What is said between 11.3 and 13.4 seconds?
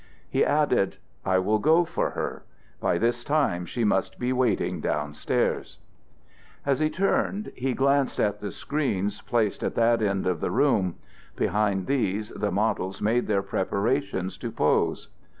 behind these the models made